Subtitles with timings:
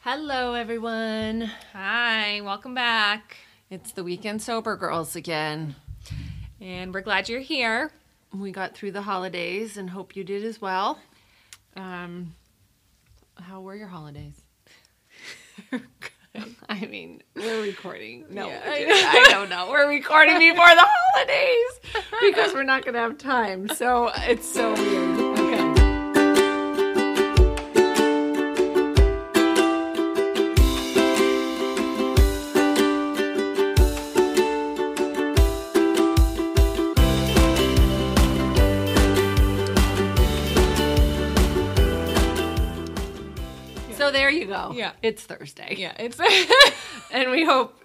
[0.00, 1.50] Hello, everyone.
[1.72, 3.36] Hi, welcome back.
[3.68, 5.76] It's the Weekend Sober Girls again.
[6.60, 7.90] And we're glad you're here.
[8.34, 10.98] We got through the holidays and hope you did as well.
[11.76, 12.34] Um,
[13.40, 14.40] how were your holidays?
[16.68, 18.24] I mean, we're recording.
[18.30, 19.68] No, Yeah, I, I- don't know.
[19.70, 23.68] We're recording before the holidays because we're not going to have time.
[23.68, 25.29] So it's so weird.
[44.10, 44.72] So there you go.
[44.74, 44.90] Yeah.
[45.02, 45.76] It's Thursday.
[45.78, 46.18] Yeah, it's
[47.12, 47.80] And we hope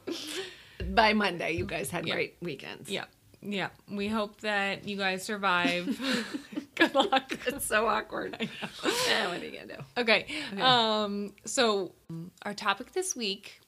[0.89, 2.15] by Monday you guys had Yeah.
[2.15, 2.89] great weekends.
[2.89, 3.05] yeah,
[3.43, 3.69] yeah.
[3.87, 5.85] We hope that you guys survive.
[6.75, 7.31] Good luck.
[7.45, 8.37] It's so awkward.
[8.41, 8.47] Eh,
[9.27, 10.01] what are you gonna do?
[10.01, 10.25] Okay.
[10.59, 11.33] Um.
[11.45, 11.93] So
[12.41, 13.61] our topic this week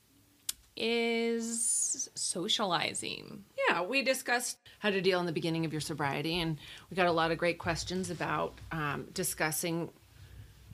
[0.75, 3.43] is socializing.
[3.69, 6.57] Yeah, we discussed how to deal in the beginning of your sobriety, and
[6.89, 9.89] we got a lot of great questions about um, discussing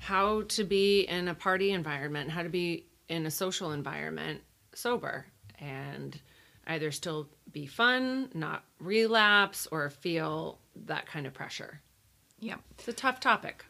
[0.03, 4.41] how to be in a party environment, how to be in a social environment
[4.75, 5.25] sober,
[5.59, 6.19] and
[6.67, 11.79] either still be fun, not relapse, or feel that kind of pressure.
[12.39, 12.55] Yeah.
[12.77, 13.63] It's a tough topic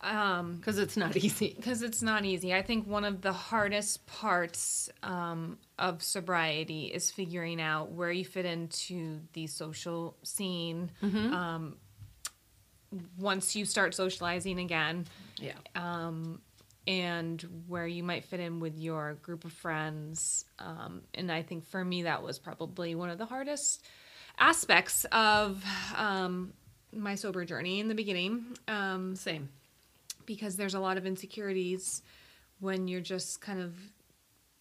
[0.00, 0.56] Um.
[0.56, 1.54] because it's not easy.
[1.56, 2.54] because it's not easy.
[2.54, 8.24] I think one of the hardest parts um, of sobriety is figuring out where you
[8.24, 10.90] fit into the social scene.
[11.02, 11.76] Um,
[13.18, 15.06] once you start socializing again,
[15.38, 15.52] Yeah.
[15.74, 16.40] um,
[16.86, 20.44] and where you might fit in with your group of friends.
[20.58, 23.84] Um, and I think for me, that was probably one of the hardest
[24.38, 25.64] aspects of
[25.96, 26.52] um,
[26.92, 28.44] my sober journey in the beginning.
[28.68, 29.48] Um, Same.
[30.26, 32.02] because there's a lot of insecurities
[32.60, 33.74] when you're just kind of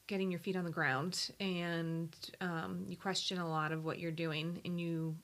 [0.08, 4.12] getting your feet on the ground and um, you question a lot of what you're
[4.12, 5.16] doing and you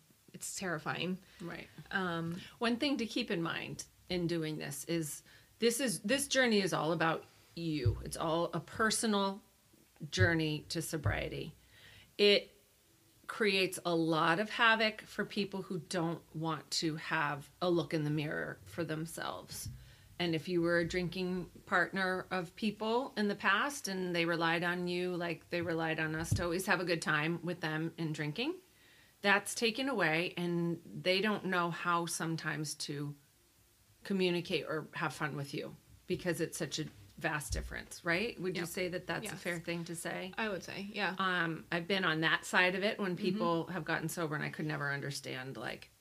[0.41, 1.67] it's terrifying Right.
[1.91, 5.21] um, One thing to keep in mind in doing this is
[5.59, 7.23] this is this journey is all about
[7.55, 7.99] you.
[8.03, 9.39] It's all a personal
[10.09, 11.53] journey to sobriety.
[12.17, 12.49] It
[13.27, 18.03] creates a lot of havoc for people who don't want to have a look in
[18.03, 19.69] the mirror for themselves.
[20.19, 24.63] And if you were a drinking partner of people in the past and they relied
[24.63, 27.91] on you like they relied on us to always have a good time with them
[27.99, 28.55] in drinking,
[29.21, 33.13] that's taken away and they don't know how sometimes to
[34.03, 35.75] communicate or have fun with you
[36.07, 36.85] because it's such a
[37.19, 38.39] vast difference, right?
[38.41, 40.31] Would you say that that's a fair thing to say?
[40.37, 43.85] i would say yeah Um, I've been on that side of it when people have
[43.85, 45.91] gotten sober and I could never understand like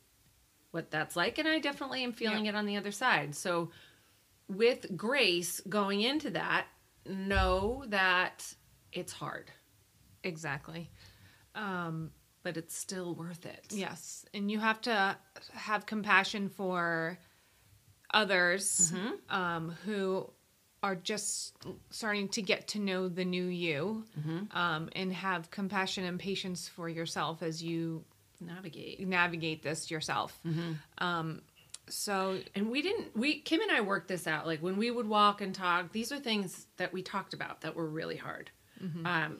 [0.70, 2.52] what that's like and I definitely am feeling Yeah.
[2.52, 3.34] it on the other side.
[3.34, 3.70] So
[4.48, 6.66] with grace going into that,
[7.06, 8.54] know that
[8.92, 9.50] it's hard,
[10.24, 10.90] exactly
[11.54, 12.10] um,
[12.42, 13.64] but it's still worth it.
[13.70, 15.16] yes and you have to
[15.52, 17.18] have compassion for
[18.12, 18.92] others
[19.28, 20.28] um, who
[20.82, 21.54] are just
[21.90, 24.04] starting to get to know the new you
[24.52, 28.04] um, and have compassion and patience for yourself as you
[28.40, 29.06] Navigate.
[29.06, 30.40] navigate this yourself.
[30.98, 31.42] Um,
[31.90, 34.46] so And we didn't we Kim and I worked this out.
[34.46, 37.74] Like when we would walk and talk, these are things that we talked about that
[37.76, 38.50] were really hard.
[39.04, 39.38] Um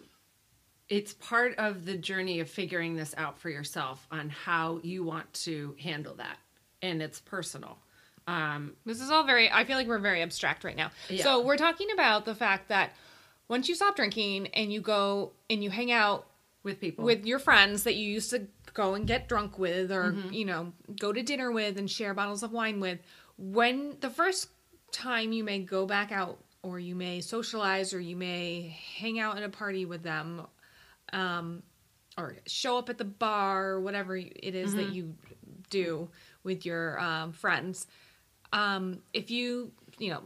[0.91, 5.33] it's part of the journey of figuring this out for yourself on how you want
[5.33, 6.37] to handle that.
[6.83, 7.79] And it's personal.
[8.27, 9.51] Um this is all very.
[9.51, 10.91] I feel like we're very abstract right now.
[11.09, 11.23] Yeah.
[11.23, 12.91] So we're talking about the fact that
[13.49, 16.27] once you stop drinking and you go and you hang out
[16.63, 17.05] with people.
[17.05, 20.73] with your friends that you used to go and get drunk with or you know
[20.99, 22.99] go to dinner with and share bottles of wine with
[23.39, 24.49] when the first
[24.93, 29.37] time you may go back out or you may socialize or you may hang out
[29.37, 30.43] at a party with them
[31.13, 31.63] um,
[32.19, 35.15] or show up at the bar or whatever it is that you
[35.71, 36.09] do
[36.43, 37.87] with your um, friends.
[38.53, 40.23] Um, if you you know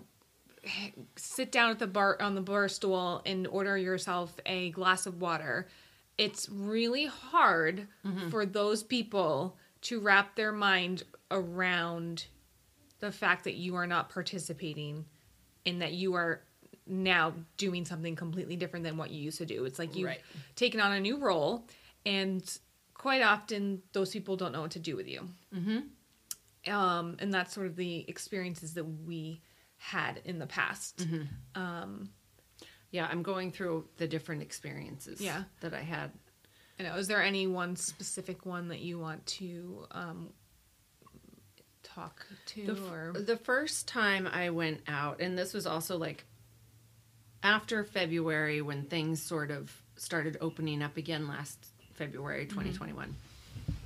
[1.17, 5.21] sit down at the bar on the bar stool and order yourself a glass of
[5.21, 5.69] water
[6.17, 7.87] it's really hard
[8.31, 12.27] for those people to wrap their mind around
[13.01, 15.05] the fact that you are not participating
[15.67, 16.41] and that you are
[16.87, 19.65] now doing something completely different than what you used to do.
[19.65, 20.21] It's like you've Right.
[20.57, 21.67] taken on a new role,
[22.05, 22.43] and
[22.95, 25.29] quite often those people don't know what to do with you.
[25.55, 26.73] Mm-hmm.
[26.73, 29.41] Um, and that's sort of the experiences that we
[29.77, 31.07] had in the past.
[31.55, 32.11] Um,
[32.91, 35.45] yeah, I'm going through the different experiences Yeah.
[35.61, 36.11] that I had.
[36.79, 36.97] I know.
[36.97, 40.31] Is there any one specific one that you want to um,
[41.83, 45.97] talk to, The, f- or the first time I went out, and this was also
[45.99, 46.25] like
[47.45, 51.59] after February, when things sort of started opening up again last
[51.93, 53.15] February 2021,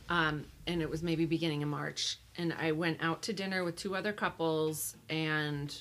[0.08, 3.76] um, and it was maybe beginning of March, and I went out to dinner with
[3.76, 5.76] two other couples, and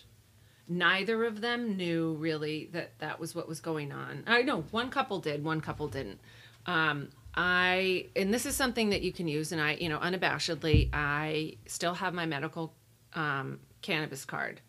[0.68, 4.24] neither of them knew really that that was what was going on.
[4.28, 6.20] I know one couple did, one couple didn't.
[6.66, 10.90] Um, I and this is something that you can use, and I, you know, unabashedly,
[10.92, 12.74] I still have my medical
[13.14, 14.60] um, cannabis card.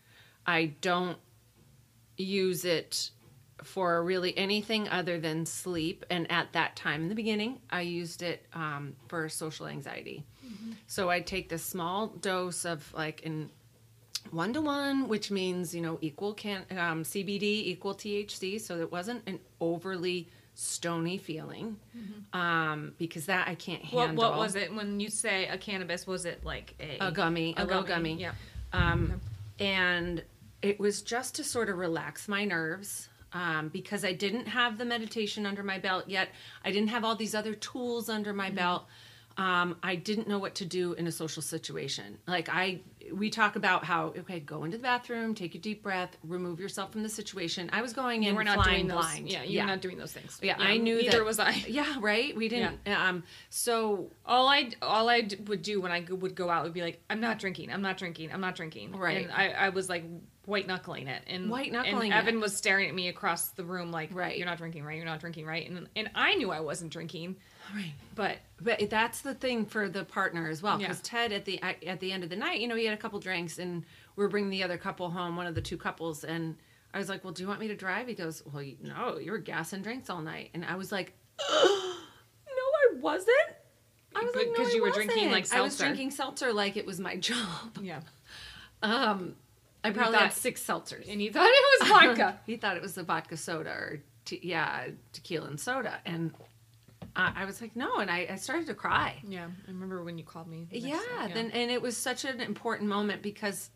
[0.47, 1.19] I don't
[2.19, 3.11] use it
[3.65, 6.05] for really anything other than sleep.
[6.11, 10.25] And at that time in the beginning, I used it um, for social anxiety.
[10.87, 13.51] So I take this small dose of like in
[14.31, 18.91] one to one, which means you know equal can um, CBD equal THC, so it
[18.91, 21.77] wasn't an overly stony feeling
[22.33, 24.25] um, because that I can't What, handle.
[24.31, 26.07] what was it when you say a cannabis?
[26.07, 28.15] Was it like a A gummy, a, little gummy.
[28.15, 28.33] Yeah.
[28.73, 29.21] Um,
[29.61, 30.23] and
[30.63, 34.85] it was just to sort of relax my nerves um, because I didn't have the
[34.85, 36.29] meditation under my belt yet.
[36.65, 38.87] I didn't have all these other tools under my belt.
[39.37, 42.19] Um, I didn't know what to do in a social situation.
[42.27, 42.81] Like I,
[43.13, 46.91] we talk about how okay, go into the bathroom, take a deep breath, remove yourself
[46.91, 47.71] from the situation.
[47.73, 49.05] I was going in We're not flying doing those.
[49.05, 49.31] blind.
[49.31, 50.41] Yeah, you're not doing those things.
[50.43, 51.53] Yeah, I knew Neither that- was I.
[51.69, 52.35] Yeah, right.
[52.37, 52.81] We didn't.
[52.89, 56.83] Um, so All I all I would do when I would go out would be
[56.83, 58.97] like, I'm not drinking, I'm not drinking, I'm not drinking.
[58.97, 59.23] Right.
[59.27, 60.03] And I, I was like
[60.49, 62.41] white knuckling it, and White knuckling Evan it.
[62.41, 64.37] was staring at me across the room like, Right.
[64.39, 64.97] you're not drinking, right?
[64.97, 65.69] You're not drinking, right?
[65.69, 67.37] And and I knew I wasn't drinking,
[67.75, 67.93] right.
[68.15, 70.89] but But that's the thing for the partner as well, Yeah.
[70.89, 73.01] because Ted at the at the end of the night, you know, he had a
[73.01, 73.85] couple drinks, and
[74.17, 76.57] we are bringing the other couple home, one of the two couples, and
[76.95, 79.19] I was like, "Well, do you want me to drive?" He goes, "Well, you, no,
[79.19, 83.37] you were gassing drinks all night," and I was like, "No, I wasn't."
[84.17, 86.11] I was But- like, 'cause "No, you I were drinking, wasn't." like, I was drinking
[86.13, 87.79] seltzer like it was my job.
[87.83, 88.01] yeah.
[88.83, 89.37] Um,
[89.85, 91.11] I probably had six seltzers.
[91.11, 92.41] And you thought it was vodka.
[92.47, 96.33] he thought it was the vodka soda or te- yeah, tequila and soda, and
[97.15, 99.17] I, I was like, "No," and I, I started to cry.
[99.27, 100.67] yeah, I remember when you called me.
[100.71, 103.71] the next yeah, then and it was such an important moment because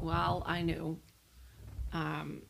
[0.00, 0.98] well i knew
[1.92, 2.42] um,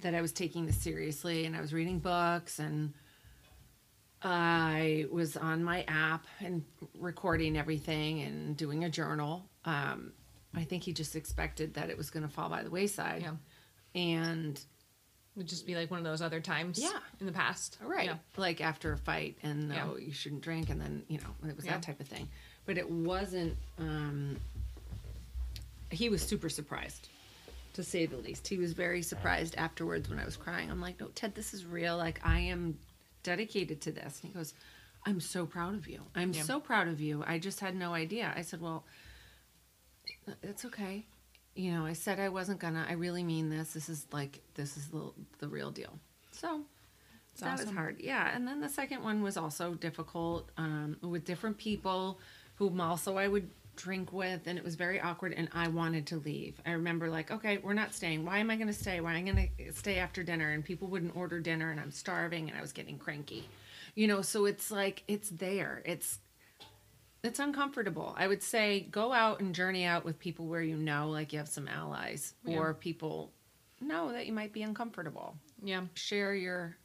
[0.00, 2.92] that i was taking this seriously and i was reading books and
[4.22, 6.64] i was on my app and
[6.98, 10.12] recording everything and doing a journal um,
[10.56, 13.32] i think he just expected that it was going to fall by the wayside Yeah.
[13.94, 16.78] and It would just be like one of those other times.
[16.78, 17.00] Yeah.
[17.18, 17.76] In the past.
[17.82, 18.06] Right.
[18.06, 18.18] Yeah.
[18.36, 19.92] Like after a fight and Yeah.
[19.98, 21.72] you shouldn't drink and then, you know, it was Yeah.
[21.72, 22.28] that type of thing.
[22.66, 24.36] But it wasn't um
[25.90, 27.08] he was super surprised
[27.74, 28.46] to say the least.
[28.46, 30.70] He was very surprised afterwards when I was crying.
[30.70, 31.96] I'm like, "No, Ted, this is real.
[31.96, 32.78] Like I am
[33.24, 34.54] dedicated to this." And he goes,
[35.04, 36.00] "I'm so proud of you.
[36.14, 36.42] I'm Yeah.
[36.42, 37.24] so proud of you.
[37.26, 38.84] I just had no idea." I said, "Well,
[40.42, 41.04] it's okay."
[41.54, 42.84] You know, I said I wasn't gonna.
[42.88, 43.72] I really mean this.
[43.72, 45.98] This is like this is the the real deal.
[46.32, 46.62] So
[47.40, 47.76] that was awesome.
[47.76, 47.96] hard.
[48.00, 52.18] Yeah, and then the second one was also difficult um, with different people,
[52.56, 55.34] whom also I would drink with, and it was very awkward.
[55.36, 56.60] And I wanted to leave.
[56.64, 58.24] I remember like, okay, we're not staying.
[58.24, 59.00] Why am I going to stay?
[59.00, 60.50] Why am I going to stay after dinner?
[60.50, 63.48] And people wouldn't order dinner, and I'm starving, and I was getting cranky.
[63.96, 65.82] You know, so it's like it's there.
[65.84, 66.18] It's
[67.24, 68.14] it's uncomfortable.
[68.16, 71.38] I would say go out and journey out with people where you know, like you
[71.38, 72.58] have some allies, Yeah.
[72.58, 73.32] or people
[73.80, 75.82] know that you might be uncomfortable Yeah.
[75.94, 76.76] share your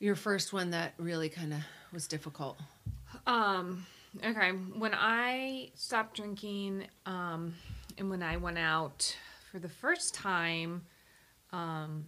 [0.00, 1.60] your first one that really kind of
[1.92, 2.58] was difficult.
[3.26, 3.84] Um,
[4.22, 4.50] okay.
[4.52, 7.54] When I stopped drinking, um,
[7.98, 9.16] and when I went out
[9.50, 10.84] for the first time,
[11.52, 12.06] um,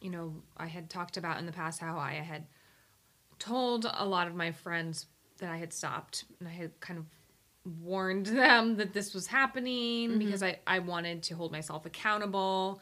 [0.00, 2.46] you know, I had talked about in the past how I had
[3.38, 5.06] told a lot of my friends
[5.38, 7.06] that I had stopped, and I had kind of
[7.82, 12.80] warned them that this was happening because I, I wanted to hold myself accountable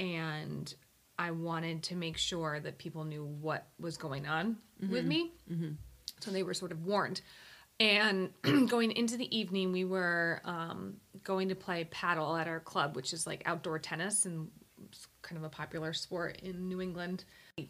[0.00, 0.74] and
[1.18, 4.56] I wanted to make sure that people knew what was going on
[4.90, 5.32] with me.
[6.20, 7.20] So they were sort of warned.
[7.78, 8.30] And
[8.68, 13.12] going into the evening, we were um, going to play paddle at our club, which
[13.12, 14.48] is like outdoor tennis and
[14.88, 17.24] it's kind of a popular sport in New England.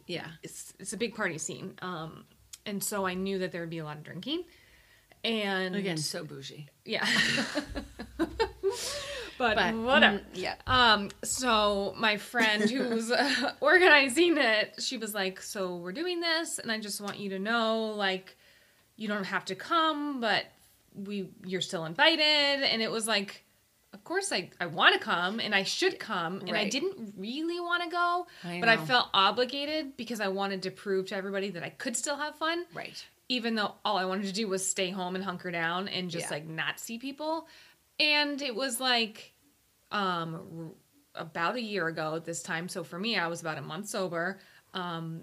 [0.06, 0.28] Yeah.
[0.42, 1.74] It's, it's a big party scene.
[1.82, 2.24] Um,
[2.66, 4.44] and so I knew that there would be a lot of drinking.
[5.22, 6.68] And Again, so bougie.
[6.84, 7.06] yeah.
[8.18, 10.18] but, But whatever.
[10.18, 10.54] mm, yeah.
[10.66, 16.58] Um, so my friend who's uh, organizing it, she was like, "So we're doing this,
[16.58, 18.36] and I just want you to know, like,
[18.96, 20.44] you don't have to come, but
[20.94, 22.22] we you're still invited."
[22.64, 23.43] And it was like,
[23.94, 27.60] of course I I want to come and I should come, and I didn't really
[27.60, 31.48] want to go, I but I felt obligated because I wanted to prove to everybody
[31.50, 33.02] that I could still have fun Right.
[33.28, 36.26] even though all I wanted to do was stay home and hunker down and just
[36.26, 36.34] Yeah.
[36.36, 37.48] like not see people.
[38.00, 39.32] And it was like
[39.92, 40.72] um
[41.14, 42.68] about a year ago at this time.
[42.68, 44.40] So for me, I was about a month sober.
[44.74, 45.22] Um,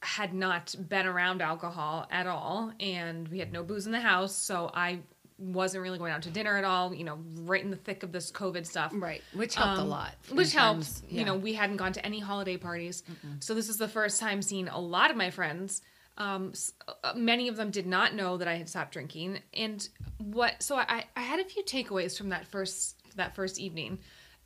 [0.00, 4.34] had not been around alcohol at all, and we had no booze in the house.
[4.34, 4.98] So I
[5.42, 6.94] wasn't really going out to dinner at all.
[6.94, 8.92] You know, right in the thick of this COVID stuff.
[8.94, 10.14] Right, which helped a Um, lot.
[10.30, 10.84] Which helped.
[10.84, 13.02] terms- You know, we hadn't gone to any holiday parties.
[13.40, 15.82] So this is the first time seeing a lot of my friends.
[16.18, 16.52] Um,
[17.02, 19.40] uh, many of them did not know that I had stopped drinking.
[19.54, 23.98] And what, so I, I had a few takeaways from that first, that first evening.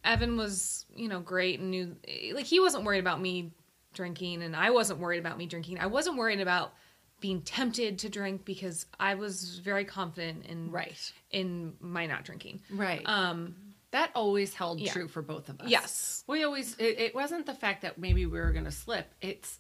[0.05, 1.97] Evan was, you know, great and knew,
[2.33, 3.51] like, he wasn't worried about me
[3.95, 5.79] drinking and I wasn't worried about me drinking.
[5.81, 6.73] I wasn't worried about
[7.21, 11.13] being tempted to drink because I was very confident in, Right.
[11.31, 12.61] in my not drinking.
[12.71, 13.03] Right.
[13.07, 13.57] Um,
[13.91, 14.93] that always held yeah.
[14.93, 15.69] true for both of us.
[15.69, 16.25] Yes.
[16.27, 19.07] We always, it, it wasn't the fact that maybe we were going to slip.
[19.21, 19.59] It's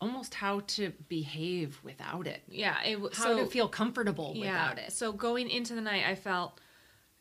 [0.00, 4.92] almost how to behave without it, yeah, it was how to feel comfortable without it.
[4.92, 6.60] So going into the night, I felt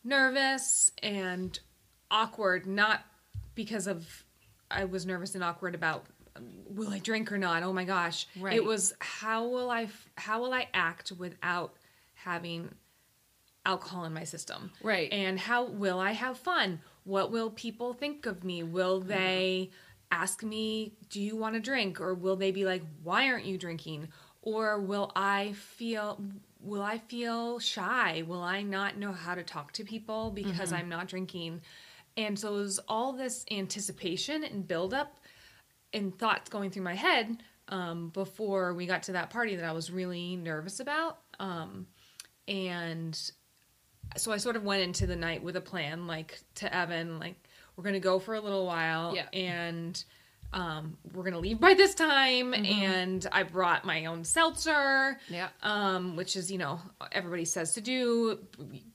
[0.04, 1.58] nervous and
[2.10, 3.02] awkward, not
[3.54, 4.24] because of
[4.72, 6.06] I was nervous and awkward about
[6.70, 7.64] will I drink or not.
[7.64, 8.56] Oh my gosh, Right.
[8.56, 11.76] it was how will I how will I act without
[12.14, 12.74] having
[13.66, 15.12] alcohol in my system, Right.
[15.12, 16.82] And how will I have fun?
[17.04, 18.64] What will people think of me?
[18.64, 19.10] Will mm-hmm.
[19.10, 19.72] they
[20.12, 23.58] ask me, "Do you want to drink?" or will they be like, "Why aren't you
[23.58, 24.10] drinking?"
[24.42, 26.20] or will I feel
[26.60, 28.24] will I feel shy?
[28.28, 30.76] Will I not know how to talk to people because mm-hmm.
[30.76, 31.62] I'm not drinking?
[32.18, 35.18] And so it was all this anticipation and buildup
[35.94, 39.72] and thoughts going through my head um, before we got to that party that I
[39.72, 41.20] was really nervous about.
[41.40, 41.88] Um,
[42.48, 43.18] and
[44.18, 47.36] so I sort of went into the night with a plan, like to Evan, like
[47.76, 49.28] we're gonna go for a little while, Yeah.
[49.34, 50.04] and
[50.54, 52.54] um, we're gonna leave by this time.
[52.54, 55.48] And I brought my own seltzer, Yeah.
[55.64, 56.82] um, which is you know
[57.14, 58.40] everybody says to do.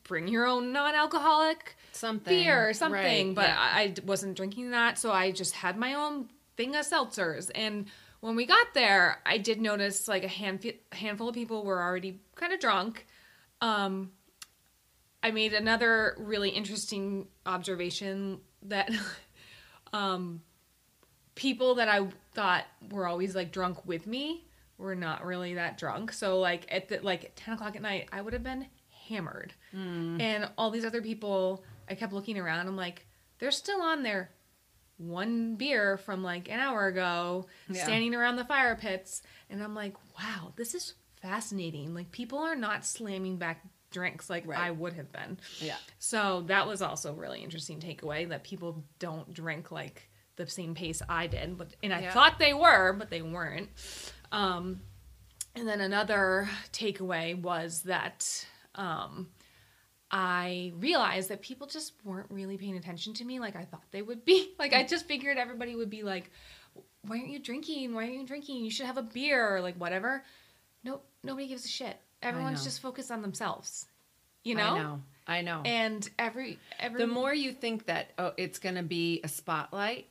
[0.04, 2.32] Bring your own non-alcoholic Something.
[2.44, 3.56] beer or something, Right, but yeah.
[3.58, 7.50] I, I wasn't drinking that, so I just had my own thing of seltzers.
[7.54, 7.86] And
[8.20, 12.20] when we got there, I did notice like a hand, handful of people were already
[12.34, 13.06] kind of drunk.
[13.60, 14.12] Um,
[15.22, 18.90] I made another really interesting observation that
[19.92, 20.42] um,
[21.34, 24.44] people that I thought were always like drunk with me
[24.78, 26.12] were not really that drunk.
[26.12, 28.66] So like at the like ten o'clock at night, I would have been
[29.08, 29.52] hammered,
[30.20, 31.64] and all these other people.
[31.88, 32.66] I kept looking around.
[32.66, 33.06] I'm like,
[33.38, 34.30] they're still on their
[34.98, 37.84] one beer from like an hour ago, Yeah.
[37.84, 41.94] standing around the fire pits, and I'm like, wow, this is fascinating.
[41.94, 44.58] Like people are not slamming back drinks like Right.
[44.58, 45.38] I would have been.
[45.60, 45.76] Yeah.
[45.98, 51.00] So that was also really interesting takeaway that people don't drink like the same pace
[51.08, 52.12] I did, but and I Yeah.
[52.12, 53.70] thought they were, but they weren't.
[54.32, 54.82] Um,
[55.54, 59.28] and then another takeaway was that um,
[60.18, 64.00] I realized that people just weren't really paying attention to me like I thought they
[64.00, 64.54] would be.
[64.58, 66.30] Like I just figured everybody would be like,
[67.02, 67.94] "Why aren't you drinking?
[67.94, 68.64] Why aren't you drinking?
[68.64, 70.25] You should have a beer or like whatever."
[70.82, 72.00] Nope, nobody gives a shit.
[72.23, 73.87] Everyone's just focused on themselves.
[74.42, 74.62] You know?
[74.62, 75.02] I know.
[75.26, 75.62] I know.
[75.64, 80.06] And every every the more you think that oh it's going to be a spotlight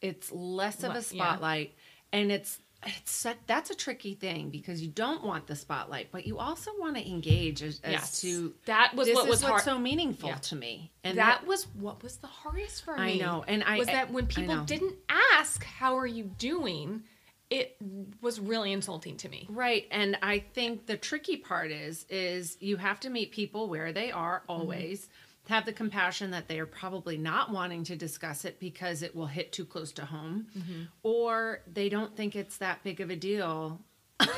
[0.00, 1.00] it's less of a yeah.
[1.00, 1.74] spotlight
[2.12, 6.26] and it's it's such, that's a tricky thing because you don't want the spotlight but
[6.26, 8.20] you also want to engage as, as Yes.
[8.22, 9.62] to that was what was hard.
[9.62, 10.36] so meaningful Yeah.
[10.36, 13.22] to me and that was what was the hardest for me.
[13.22, 17.02] I know, and I- was that when people didn't ask how are you doing,
[17.50, 17.76] it
[18.20, 19.46] was really insulting to me.
[19.50, 19.86] Right.
[19.90, 24.12] And I think the tricky part is is you have to meet people where they
[24.12, 24.52] are mm-hmm.
[24.52, 25.08] always.
[25.50, 29.26] Have the compassion that they are probably not wanting to discuss it because it will
[29.26, 30.82] hit too close to home, mm-hmm.
[31.02, 33.80] or they don't think it's that big of a deal.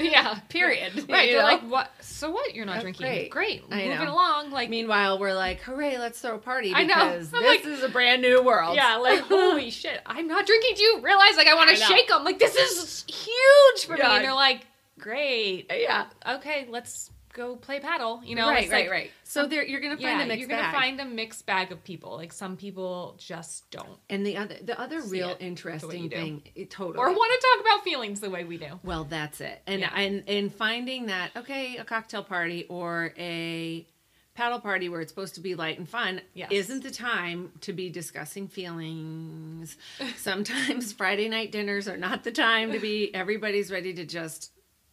[0.00, 0.38] Yeah.
[0.48, 0.92] Period.
[1.08, 1.28] Right.
[1.30, 1.48] You They're know?
[1.48, 1.90] like, what?
[2.00, 2.54] So what?
[2.54, 3.06] You're not That's drinking.
[3.06, 3.30] great.
[3.30, 3.64] Great.
[3.70, 4.12] I Moving know.
[4.14, 4.50] along.
[4.52, 5.98] Like, Meanwhile, we're like, "Hooray!
[5.98, 6.94] Let's throw a party I know.
[6.94, 10.00] because I'm this like- is a brand new world." yeah, like, holy shit.
[10.06, 10.74] I'm not drinking.
[10.76, 12.22] Do you realize, like, I want to shake them?
[12.24, 14.08] Like, this is huge for Yeah.
[14.10, 14.14] me.
[14.16, 14.66] And they're like,
[15.00, 15.70] great.
[15.74, 16.06] yeah.
[16.36, 18.20] Okay, let's go play paddle.
[18.24, 18.48] You know?
[18.50, 19.10] right, It's right, like- right.
[19.24, 20.74] So there, you're gonna find Yeah, a mixed you're gonna bag.
[20.74, 22.16] find a mixed bag of people.
[22.16, 26.70] Like some people just don't, and the other, the other real it interesting thing, it,
[26.70, 28.78] totally, or want to talk about feelings the way we do.
[28.82, 29.62] Well, that's it.
[29.66, 29.94] And Yeah.
[29.94, 33.86] and and finding that okay, a cocktail party or a
[34.34, 36.50] paddle party where it's supposed to be light and fun Yes.
[36.52, 39.76] isn't the time to be discussing feelings.
[40.16, 44.52] Sometimes Friday night dinners are not the time to be everybody's ready to just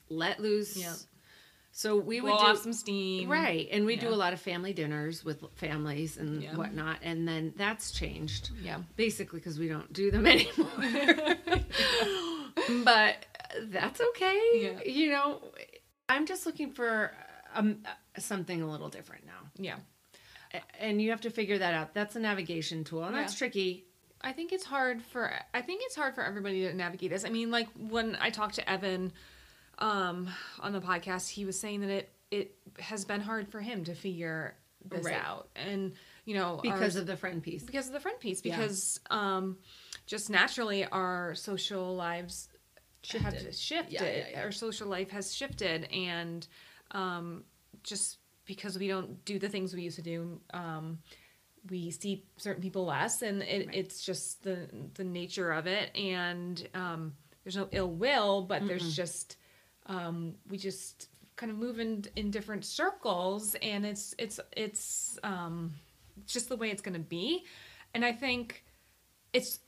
[0.10, 0.76] let loose.
[0.76, 0.94] Yeah.
[1.78, 3.28] So we would Blow do some steam.
[3.30, 6.56] right, and we do a lot of family dinners with families and Yeah.
[6.56, 8.80] whatnot, and then that's changed Yeah.
[8.96, 11.36] basically because we don't do them anymore.
[12.86, 13.26] but
[13.64, 14.40] that's okay.
[14.54, 14.84] Yeah.
[14.86, 15.42] You know,
[16.08, 17.12] I'm just looking for
[17.54, 17.80] um,
[18.18, 19.50] something a little different now.
[19.58, 19.76] Yeah.
[20.80, 21.94] And you have to figure that out.
[21.94, 23.84] That's a navigation tool, and that's tricky.
[24.22, 27.26] I think it's hard for I think it's hard for everybody to navigate this.
[27.26, 29.12] I mean, like when I talked to Evan
[29.80, 30.28] um,
[30.60, 33.94] on the podcast, he was saying that it it has been hard for him to
[33.96, 35.16] figure this Right.
[35.16, 35.94] out, and
[36.26, 37.64] you know Because our- of the friend piece.
[37.64, 38.58] because of the friend piece, Yeah.
[38.58, 39.58] because um,
[40.06, 42.50] just naturally our social lives
[43.10, 43.56] have Shifted.
[43.56, 43.94] shifted.
[43.94, 44.42] Yeah, yeah, yeah.
[44.44, 46.48] Our social life has shifted, and
[46.92, 47.44] um,
[47.84, 51.00] just because we don't do the things we used to do, um,
[51.70, 53.76] we see certain people less, and it, Right.
[53.76, 55.96] it's just the the nature of it.
[55.96, 59.38] And um, there's no ill will, but there's just
[59.88, 65.74] um, we just kind of move in in different circles, and it's it's it's um,
[66.26, 67.44] just the way it's going to be.
[67.94, 68.64] And I think
[69.34, 69.60] it's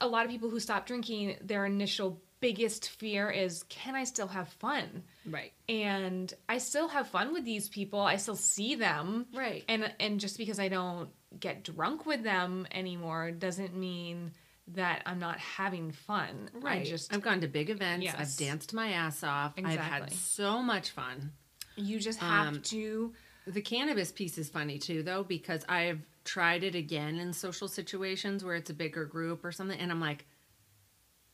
[0.00, 1.36] a lot of people who stop drinking.
[1.42, 5.04] Their initial biggest fear is, can I still have fun?
[5.24, 5.52] Right.
[5.68, 8.00] and I still have fun with these people.
[8.00, 9.26] I still see them.
[9.32, 9.64] Right.
[9.68, 14.32] And and just because I don't get drunk with them anymore doesn't mean
[14.74, 16.50] that I'm not having fun.
[16.54, 16.82] Right.
[16.82, 18.04] I just I've gone to big events.
[18.04, 18.16] Yes.
[18.18, 19.52] I've danced my ass off.
[19.56, 19.78] Exactly.
[19.80, 21.32] I've had so much fun.
[21.76, 23.12] you just have Um, to
[23.46, 28.44] The cannabis piece is funny too, though, because I've tried it again in social situations
[28.44, 30.24] where it's a bigger group or something, and I'm like,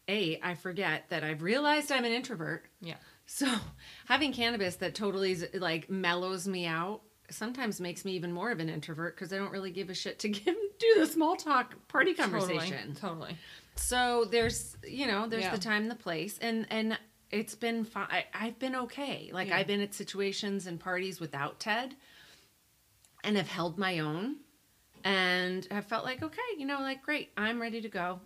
[0.09, 2.65] A, I forget that I've realized I'm an introvert.
[2.81, 2.95] yeah.
[3.31, 3.47] So
[4.07, 8.59] having cannabis that totally is, like mellows me out sometimes makes me even more of
[8.59, 11.75] an introvert because I don't really give a shit to give, do the small talk
[11.89, 12.95] party conversation.
[12.95, 13.01] Totally.
[13.01, 13.37] totally.
[13.77, 15.51] So there's, you know, there's Yeah.
[15.55, 16.99] the time and the place, and and
[17.31, 18.25] it's been fine.
[18.35, 19.31] I've been okay.
[19.33, 19.59] Like Yeah.
[19.59, 21.95] I've been at situations and parties without Ted,
[23.23, 24.37] and have held my own,
[25.05, 28.21] and have felt like okay, you know, like great, I'm ready to go.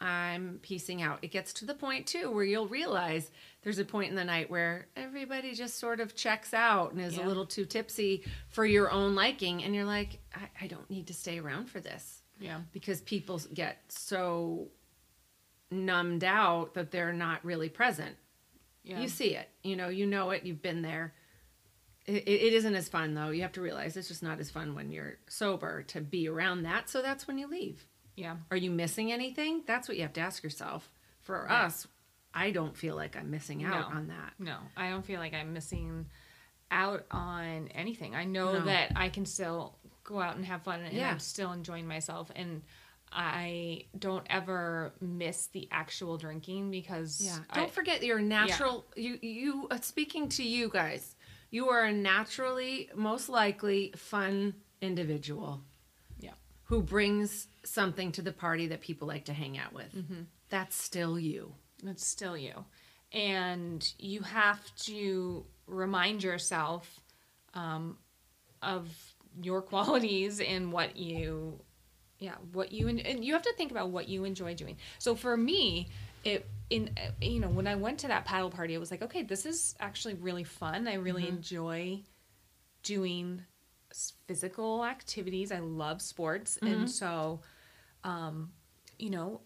[0.00, 1.18] I'm piecing out.
[1.22, 3.30] It gets to the point too where you'll realize
[3.62, 7.16] there's a point in the night where everybody just sort of checks out and is
[7.16, 7.26] Yeah.
[7.26, 11.08] a little too tipsy for your own liking, and you're like, I, I don't need
[11.08, 12.60] to stay around for this Yeah.
[12.72, 14.68] because people get so
[15.70, 18.16] numbed out that they're not really present.
[18.84, 19.00] Yeah.
[19.00, 21.12] You see it, you know, you know it, you've been there.
[22.06, 23.30] It, it isn't as fun though.
[23.30, 26.62] You have to realize it's just not as fun when you're sober to be around
[26.62, 26.88] that.
[26.88, 27.84] So that's when you leave.
[28.18, 28.36] Yeah.
[28.50, 29.62] Are you missing anything?
[29.66, 30.90] That's what you have to ask yourself.
[31.22, 31.64] For Right.
[31.64, 31.86] us,
[32.34, 33.96] I don't feel like I'm missing out No.
[33.96, 34.32] on that.
[34.38, 36.06] No, I don't feel like I'm missing
[36.70, 38.14] out on anything.
[38.14, 38.64] I know No.
[38.66, 41.10] that I can still go out and have fun and Yeah.
[41.10, 42.62] I'm still enjoying myself and
[43.10, 47.38] I don't ever miss the actual drinking because Yeah.
[47.50, 51.14] I, Don't forget your natural you you uh, speaking to you guys.
[51.50, 55.62] You are a naturally most likely fun individual.
[56.18, 56.34] Yeah.
[56.64, 59.94] Who brings something to the party that people like to hang out with.
[59.94, 60.22] Mm-hmm.
[60.48, 61.52] That's still you.
[61.84, 62.64] it's still you.
[63.12, 67.00] And you have to remind yourself
[67.54, 67.98] um,
[68.62, 68.88] of
[69.40, 71.60] your qualities and what you
[72.18, 75.14] yeah what you en- and you have to think about what you enjoy doing so
[75.14, 75.88] for me
[76.24, 79.22] it in you know when i went to that paddle party it was like okay
[79.22, 82.00] this is actually really fun i really enjoy
[82.82, 83.40] doing
[84.26, 87.40] physical activities i love sports and so
[88.04, 88.50] um
[88.98, 89.40] you know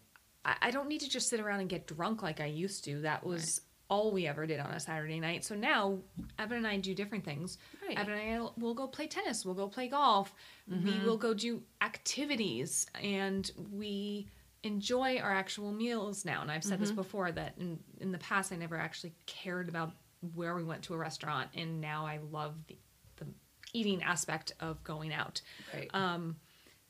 [0.44, 3.00] I, I don't need to just sit around and get drunk like i used to.
[3.02, 5.44] That was all we ever did on a saturday night.
[5.44, 5.98] So now
[6.38, 7.58] evan and i do different things.
[7.86, 7.98] Right.
[7.98, 9.44] evan and i will go play tennis.
[9.44, 10.34] We'll go play golf.
[10.68, 12.86] We will go do activities.
[13.02, 14.28] And we
[14.62, 16.40] enjoy our actual meals now.
[16.42, 19.92] And i've said this before that in, in the past i never actually cared about
[20.34, 21.50] where we went to a restaurant.
[21.54, 22.78] And now i love the,
[23.16, 23.26] the
[23.72, 25.40] eating aspect of going out.
[25.74, 25.90] Right.
[25.94, 26.36] um,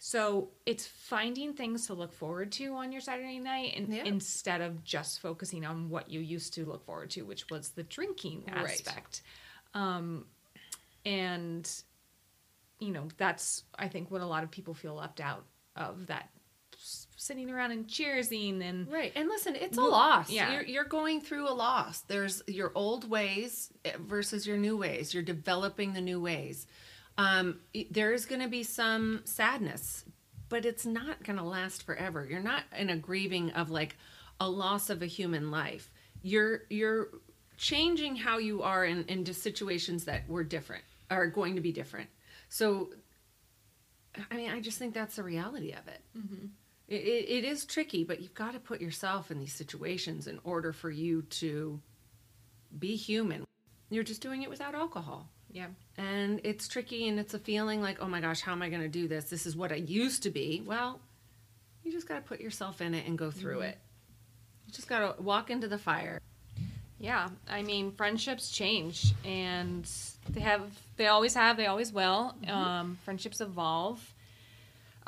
[0.05, 4.03] so it's finding things to look forward to on your Saturday night, and Yeah.
[4.05, 7.85] instead of just focusing on what you used to look forward to, which was the
[7.85, 8.65] drinking Right.
[8.69, 9.23] aspect.
[9.75, 10.27] Um,
[11.05, 11.71] and
[12.81, 15.45] you know that's I think what a lot of people feel left out
[15.77, 16.31] of that
[16.77, 19.13] sitting around and cheersing and Right.
[19.15, 20.31] And listen, it's a loss.
[20.31, 20.53] yeah.
[20.53, 22.01] You're, you're going through a loss.
[22.01, 25.15] There's your old ways eh, versus your new ways.
[25.15, 26.67] You're developing the new ways.
[27.19, 30.05] Um, there's going to be some sadness,
[30.49, 32.27] but it's not going to last forever.
[32.29, 33.97] You're not in a grieving of like
[34.41, 35.91] a loss of a human life.
[36.23, 37.09] You're you're
[37.59, 42.09] changing how you are in into situations that were different are going to be different.
[42.49, 42.91] So
[44.31, 46.01] I mean, I just think that's the reality of it.
[46.89, 50.39] It, it, it is tricky, but you've got to put yourself in these situations in
[50.45, 51.81] order for you to
[52.79, 53.47] be human.
[53.91, 55.29] You're just doing it without alcohol.
[55.53, 58.69] Yeah And it's tricky and it's a feeling like, oh my gosh, how am I
[58.69, 59.25] going to do this?
[59.27, 60.63] This is what I used to be.
[60.67, 61.01] Well,
[61.85, 63.79] you just got to put yourself in it and go through it.
[64.67, 66.21] You just got to walk into the fire.
[66.99, 69.91] Yeah, I mean, friendships change, and
[70.31, 72.37] they have, they always have, they always will.
[72.47, 74.15] Um, friendships evolve,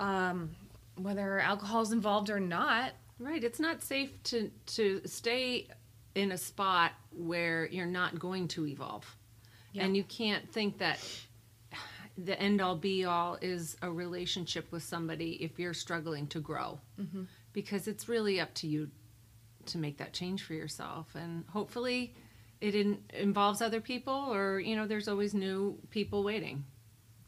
[0.01, 0.51] um,
[0.97, 2.95] whether alcohol's involved or not.
[3.21, 3.45] Right.
[3.45, 5.69] It's not safe to to stay
[6.17, 9.17] in a spot where you're not going to evolve.
[9.75, 9.85] Yeah.
[9.85, 10.99] And you can't think that
[12.17, 16.81] the end all be all is a relationship with somebody if you're struggling to grow.
[17.53, 18.91] Because it's really up to you
[19.67, 22.15] to make that change for yourself and hopefully
[22.61, 26.65] it in, involves other people or you know there's always new people waiting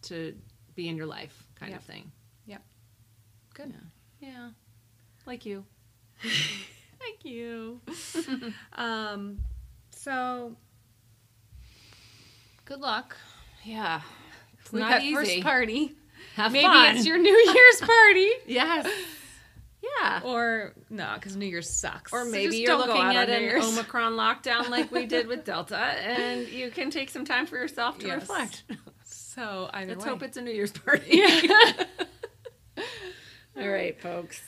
[0.02, 0.34] to
[0.74, 1.80] be in your life kind Yep.
[1.80, 2.12] of thing.
[2.46, 2.62] Yep.
[3.54, 3.74] Good.
[4.20, 4.28] Yeah.
[4.28, 4.48] Yeah.
[5.26, 5.64] Like you.
[7.00, 7.80] Thank you.
[8.74, 9.38] um,
[9.90, 10.54] so
[12.66, 13.16] good luck
[13.64, 14.02] Yeah.
[14.60, 15.14] It's with not easy.
[15.14, 15.94] first party.
[16.34, 16.96] Have Maybe fun.
[16.96, 18.28] it's your New Year's party.
[18.46, 18.86] yes.
[20.00, 20.20] Yeah.
[20.24, 22.12] Or no, because New Year's sucks.
[22.12, 23.64] Or maybe just you're looking at an Year's.
[23.64, 27.98] Omicron lockdown like we did with Delta, and you can take some time for yourself
[28.00, 28.20] to Yes.
[28.22, 28.64] reflect.
[29.04, 30.10] So either Let's way.
[30.10, 31.22] hope it's a New Year's party.
[33.56, 34.42] All right, folks.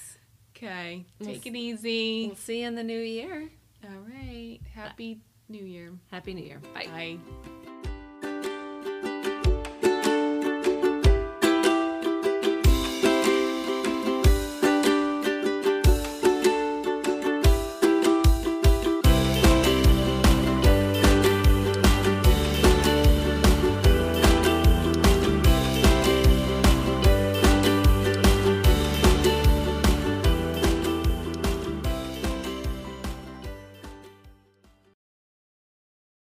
[0.57, 1.05] okay.
[1.21, 2.27] We'll Take it easy.
[2.27, 3.49] We'll see you in the new year.
[3.85, 4.59] All right.
[4.75, 5.93] Happy New Year.
[6.11, 6.61] Happy New Year.
[6.75, 6.87] Bye.
[6.87, 7.19] Bye.